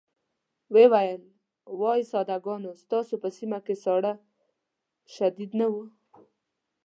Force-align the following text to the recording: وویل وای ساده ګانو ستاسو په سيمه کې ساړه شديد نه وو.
وویل 0.75 1.21
وای 1.79 2.01
ساده 2.11 2.37
ګانو 2.45 2.71
ستاسو 2.83 3.13
په 3.23 3.29
سيمه 3.37 3.59
کې 3.65 3.75
ساړه 3.83 4.13
شديد 5.15 5.51
نه 5.59 5.67
وو. 5.71 5.83